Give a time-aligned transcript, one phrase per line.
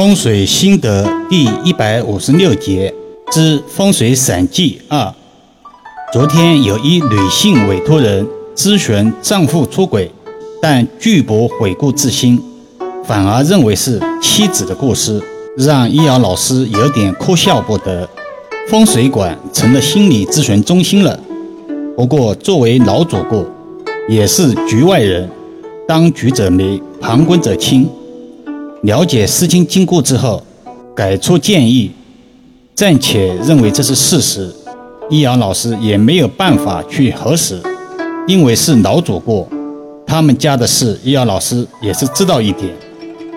[0.00, 2.94] 风水心得第一百五十六节
[3.30, 5.14] 之风水散记二。
[6.10, 8.26] 昨天有一女性委托人
[8.56, 10.10] 咨询丈夫出轨，
[10.62, 12.42] 但拒不悔过自新，
[13.04, 15.22] 反而认为是妻子的过失，
[15.58, 18.08] 让易遥老师有点哭笑不得。
[18.70, 21.20] 风水馆成了心理咨询中心了。
[21.94, 23.46] 不过作为老主顾，
[24.08, 25.30] 也是局外人，
[25.86, 27.86] 当局者迷，旁观者清。
[28.82, 30.42] 了解事情经过之后，
[30.96, 31.90] 给出建议，
[32.74, 34.50] 暂且认为这是事实。
[35.10, 37.60] 易阳老师也没有办法去核实，
[38.26, 39.46] 因为是老主顾，
[40.06, 42.72] 他们家的事，易阳老师也是知道一点。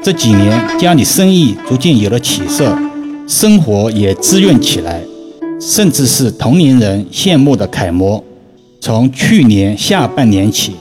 [0.01, 2.77] 这几年家里生意逐渐有了起色，
[3.27, 5.01] 生活也滋润起来，
[5.59, 8.23] 甚至是同龄人羡慕的楷模。
[8.79, 10.75] 从去年下半年起，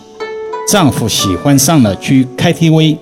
[0.68, 2.98] 丈夫喜欢上了去 KTV。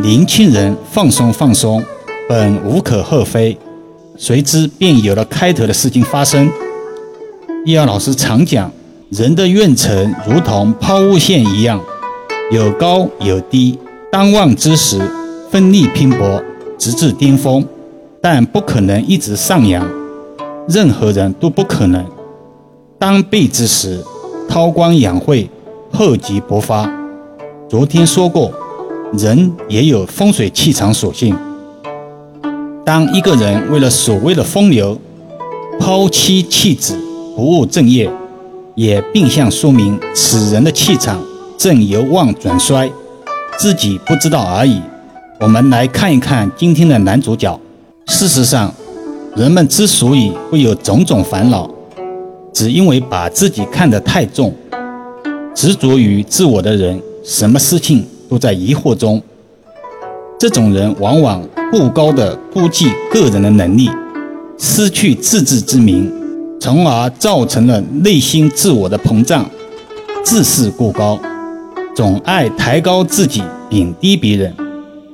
[0.00, 1.82] 年轻人放松放松，
[2.28, 3.58] 本无可厚非，
[4.16, 6.48] 随之便有了开头的事情发生。
[7.66, 8.70] 易阳老师常讲，
[9.10, 11.80] 人的运程如同抛物线一样，
[12.52, 13.76] 有高有低，
[14.12, 15.00] 当旺之时
[15.50, 16.40] 奋力拼搏，
[16.78, 17.66] 直至巅峰，
[18.22, 19.84] 但不可能一直上扬，
[20.68, 22.06] 任何人都不可能。
[23.00, 24.00] 当背之时，
[24.48, 25.50] 韬光养晦，
[25.92, 26.88] 厚积薄发。
[27.68, 28.52] 昨天说过。
[29.14, 31.34] 人也有风水气场属性。
[32.84, 34.98] 当一个人为了所谓的风流，
[35.80, 36.98] 抛妻弃子，
[37.34, 38.10] 不务正业，
[38.74, 41.22] 也并向说明此人的气场
[41.56, 42.90] 正由旺转衰，
[43.58, 44.80] 自己不知道而已。
[45.40, 47.58] 我们来看一看今天的男主角。
[48.06, 48.72] 事实上，
[49.36, 51.70] 人们之所以会有种种烦恼，
[52.52, 54.54] 只因为把自己看得太重，
[55.54, 58.06] 执着于自我的人，什么事情？
[58.28, 59.22] 都在疑惑中，
[60.38, 63.90] 这种人往往过高的估计个人的能力，
[64.58, 66.12] 失去自知之明，
[66.60, 69.48] 从而造成了内心自我的膨胀，
[70.22, 71.18] 自视过高，
[71.94, 74.54] 总爱抬高自己，贬低别人，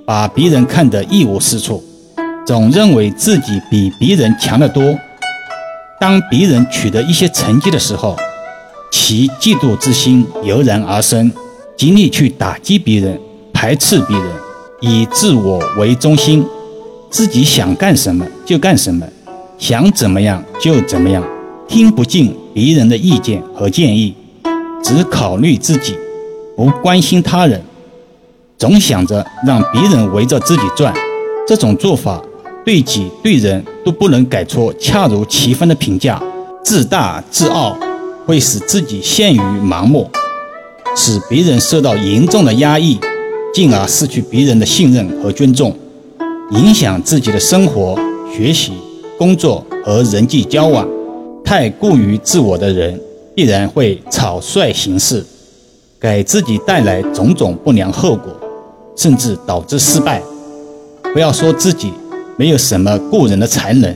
[0.04, 1.82] 把别人看得一无是处，
[2.46, 4.96] 总认为自己比别人强得多。
[6.00, 8.16] 当别人取得一些成绩的时候，
[8.90, 11.32] 其嫉妒之心油然而生。
[11.76, 13.18] 极力去打击别人，
[13.52, 14.28] 排斥别人，
[14.80, 16.44] 以自我为中心，
[17.10, 19.04] 自己想干什么就干什么，
[19.58, 21.22] 想怎么样就怎么样，
[21.66, 24.14] 听不进别人的意见和建议，
[24.84, 25.96] 只考虑自己，
[26.56, 27.60] 不关心他人，
[28.56, 30.94] 总想着让别人围着自己转。
[31.46, 32.22] 这种做法
[32.64, 36.22] 对己对人都不能给出恰如其分的评价，
[36.64, 37.76] 自大自傲
[38.24, 40.08] 会使自己陷于盲目。
[40.96, 42.98] 使别人受到严重的压抑，
[43.52, 45.74] 进而失去别人的信任和尊重，
[46.52, 47.98] 影响自己的生活、
[48.34, 48.72] 学习、
[49.18, 50.88] 工作和人际交往。
[51.44, 52.98] 太过于自我的人，
[53.34, 55.24] 必然会草率行事，
[56.00, 58.32] 给自己带来种种不良后果，
[58.96, 60.22] 甚至导致失败。
[61.12, 61.92] 不要说自己
[62.36, 63.94] 没有什么过人的才能，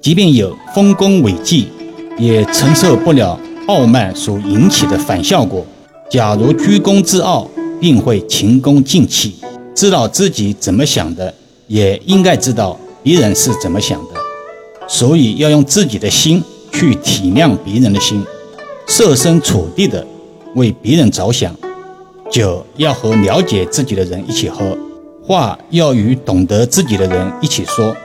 [0.00, 1.68] 即便有丰功伟绩，
[2.18, 3.38] 也承受不了
[3.68, 5.64] 傲慢所引起的反效果。
[6.12, 7.48] 假如居功自傲，
[7.80, 9.34] 定会前功尽弃。
[9.74, 11.32] 知道自己怎么想的，
[11.68, 14.08] 也应该知道别人是怎么想的。
[14.86, 18.22] 所以要用自己的心去体谅别人的心，
[18.86, 20.06] 设身处地的
[20.54, 21.56] 为别人着想。
[22.30, 24.76] 酒要和了解自己的人一起喝，
[25.26, 27.96] 话要与懂得自己的人一起说。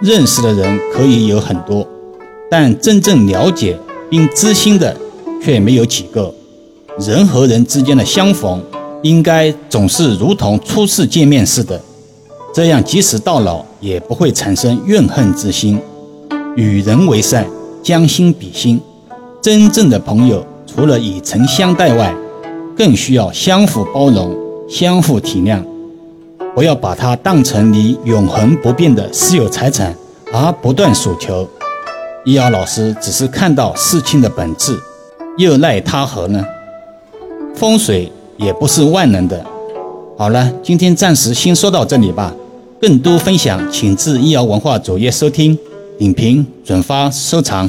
[0.00, 1.84] 认识的人可以有很多，
[2.48, 3.76] 但真正了解
[4.08, 4.96] 并知心的
[5.42, 6.32] 却没有几个。
[6.98, 8.62] 人和人之间的相逢，
[9.02, 11.78] 应该总是如同初次见面似的，
[12.54, 15.78] 这样即使到老也不会产生怨恨之心。
[16.56, 17.46] 与人为善，
[17.82, 18.80] 将心比心。
[19.42, 22.14] 真正的朋友，除了以诚相待外，
[22.74, 24.34] 更需要相互包容、
[24.66, 25.62] 相互体谅。
[26.54, 29.94] 不要把它当成你永恒不变的私有财产
[30.32, 31.46] 而不断索求。
[32.24, 34.80] 易遥老师只是看到事情的本质，
[35.36, 36.42] 又奈他何呢？
[37.56, 39.44] 风水也不是万能的。
[40.18, 42.34] 好了，今天暂时先说到这里吧。
[42.78, 45.58] 更多分享，请至易瑶文化主页收听、
[45.98, 47.68] 点评、转发、收藏。